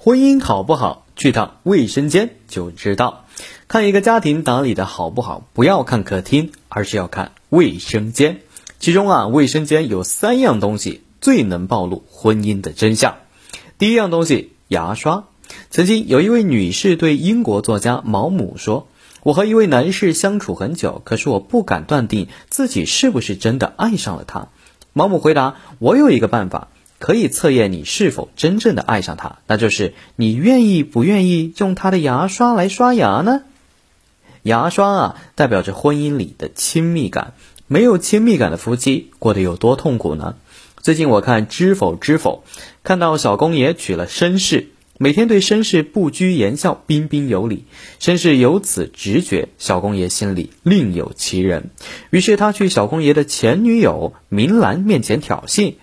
[0.00, 3.24] 婚姻好不好，去趟卫生间就知道。
[3.66, 8.40] 看一个家庭打理的好不好，不要看客厅，而是要看卫生间。
[8.78, 13.16] 其中啊，卫生间有三样东西最能暴露婚姻的真相。
[13.76, 15.24] 第一样东西，牙刷。
[15.68, 18.86] 曾经有一位女士对英国作家毛姆说
[19.24, 24.46] ：“我和一位男士相处很久，可是我不敢断定自己是不是真的爱上了他。”
[24.94, 26.68] 毛姆回答：“我有一个办法。”
[26.98, 33.42] 可以测验你是否真正的爱上他，那就是你愿意不愿意用他的牙刷来刷牙呢？
[34.42, 37.34] 牙刷啊，代表着婚姻里的亲密感。
[37.66, 40.36] 没有亲密感的夫妻过得有多痛苦呢？
[40.80, 42.44] 最近我看《知否知否》，
[42.82, 47.64] 看到小公爷娶了绅士，每天对绅士不拘言笑，彬彬有礼。
[48.00, 51.70] 绅士由此直觉小公爷心里另有其人，
[52.10, 55.74] 于是他去小公爷的前女友明兰面前挑衅。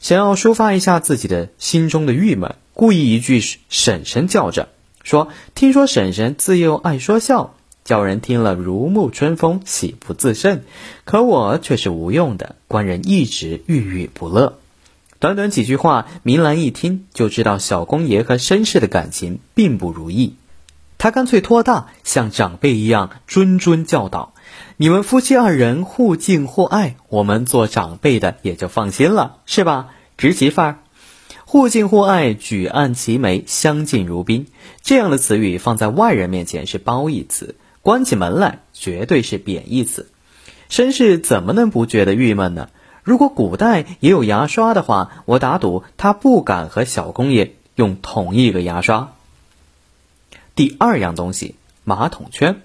[0.00, 4.70] 想要抒发一下自己的心中的郁闷，故意一句“婶婶”叫着，
[5.02, 10.62] 说：“听说婶婶自幼爱说笑，叫人听了如沐春风，喜不自胜。
[11.04, 14.58] 可我却是无用的，官人一直郁郁不乐。”
[15.20, 20.34] 短短几句话，明兰一听就知道小公爷和绅士的感情并不如意，
[20.96, 24.32] 他干脆托大，像长辈一样谆谆教导。
[24.76, 29.88] 你们夫妻二人互敬互爱，我们做长辈的也就放心了，是吧？
[30.16, 30.78] 侄媳妇儿，
[31.44, 34.46] 互敬互爱，举案齐眉，相敬如宾，
[34.82, 40.08] 这样的词语放在外人面前是褒义词，关起门来绝对是贬义词。
[40.70, 42.68] 绅士怎么能不觉得郁闷呢？
[43.02, 49.12] 如果古代也有牙刷的话，我打赌他不敢和小公爷用同一个牙刷。
[50.54, 52.60] 第二样东西，马桶圈。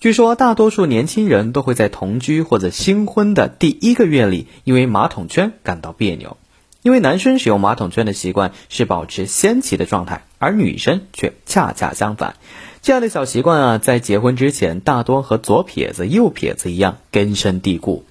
[0.00, 6.36] 据说大多数年轻人都会在同居或者新婚的第一个月里，因为马桶圈感到别扭。
[6.82, 12.36] 因为男生使用马桶圈的习惯是保持先期的状态，而女生却恰恰相反。
[12.80, 18.04] 这样的小习惯啊，在结婚之前大多和左撇子、右撇子一样根深蒂固，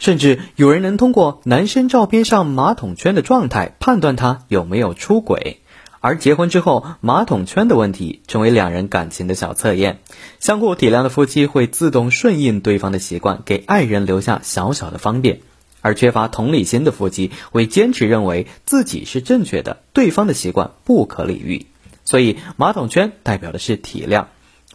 [0.00, 5.60] 甚至有人能通过男生照片上马桶圈的状态判断他有没有出轨。
[6.00, 10.00] 而结婚之后，马桶圈的问题成为两人感情的小测验。
[10.38, 15.40] 相互体谅的夫妻会自动顺应对方的习惯，给爱人留下小小的方便；
[15.82, 21.66] 而缺乏同理心的夫妻会坚持认为自己是正确的，对方的习惯不可理喻。
[22.04, 24.24] 所以，马桶圈代表的是体谅。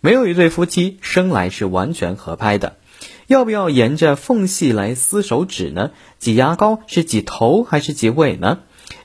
[0.02, 2.76] 没有一对夫妻生来是完全合拍的。
[3.26, 5.90] 要不要沿着缝隙来撕手指呢？
[6.20, 8.60] 挤牙膏是挤头还是挤尾呢？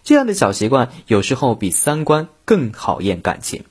[0.05, 3.65] 这样的小习惯有时候比三观更考验感情。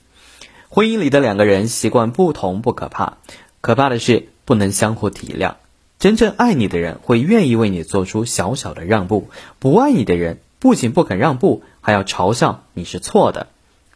[0.69, 3.17] 婚姻里的两个人习惯不同不可怕，
[3.61, 5.55] 可怕的是不能相互体谅。
[5.97, 13.47] 真正爱你的人会愿意为你做出小小的让步，不爱你的人不仅不肯让步，还要嘲笑你是错的。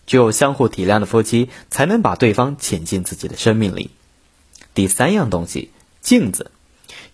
[0.06, 3.90] 只有相互体谅的夫妻，才能把对方请进自己的生命里。
[4.74, 6.52] 第三样东西，镜子。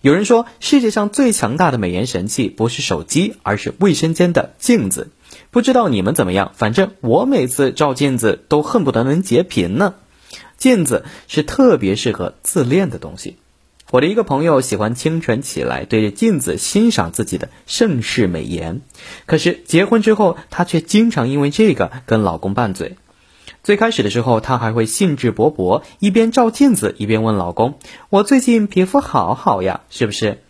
[0.02, 5.10] 有人说，世界上最强大的美颜神器不是手机，而是卫生间的镜子。
[5.50, 9.94] 不知道你们怎么样，反正我每次照镜子都恨不得能截屏呢。
[10.56, 13.36] 镜子是特别适合自恋的东西。
[13.90, 18.80] 我的一个朋友喜欢清晨起来对着镜子欣赏自己的盛世美颜，
[19.26, 22.96] 可是结婚之后，她却经常因为这个跟老公拌嘴。
[23.62, 27.78] 最开始的时候，她还会兴致勃勃，一边照镜子一边问老公
[28.08, 30.42] ：“我最近皮肤好好呀，是不是？”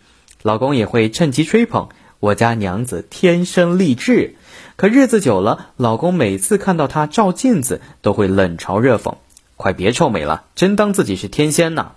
[0.43, 1.89] 老公也会趁机吹捧
[2.21, 4.35] ：“我家娘子天生丽质。”
[4.77, 9.15] 可日子久了，老公每次看到她照镜子，都会冷嘲热讽
[9.57, 11.91] ：“快别臭美了，真当自己是天仙呐！”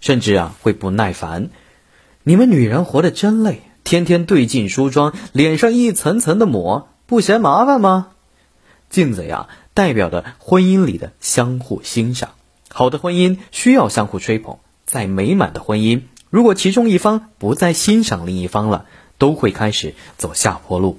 [0.00, 1.50] 甚至啊，会不耐烦
[2.24, 8.08] ：“你们女人活得真累，天天对镜梳妆，脸上一层层的抹，不嫌麻烦吗？”
[8.88, 9.48] 镜子呀。
[9.76, 12.30] 代表的婚姻里的相互欣赏，
[12.70, 14.56] 好的婚姻需要相互吹捧。
[14.86, 16.00] 再美满的婚姻，
[16.30, 18.86] 如果其中一方不再欣赏另一方了，
[19.18, 20.98] 都会开始走下坡路。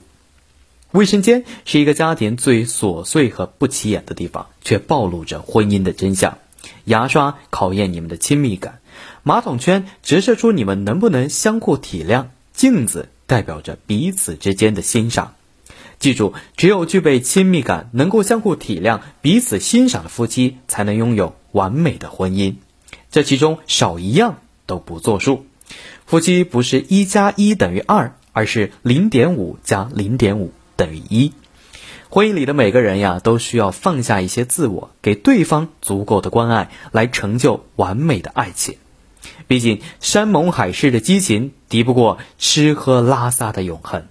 [0.91, 6.37] 卫生间是一个家庭最琐碎和不起眼的地方，却暴露着婚姻的真相。
[6.83, 8.79] 牙刷考验你们的亲密感，
[9.23, 15.33] 马桶圈折射出你们能不能相互体谅，镜子代表着彼此之间的欣赏。
[15.99, 22.55] 记住，只有具备亲密感、能够相互体谅、彼此欣赏的夫妻，才能拥有完美的婚姻。
[23.09, 25.45] 这其中少一样都不作数。
[26.05, 31.33] 夫妻不是一加一等于二，而是零点五加零点五等于一。
[32.09, 38.77] 婚姻里的每个人呀，都需要放下一些自我，给对方足够的关爱，来成就完美的爱情。
[39.47, 44.05] 毕竟，山盟海誓的激情，敌不过吃喝拉撒的永恒。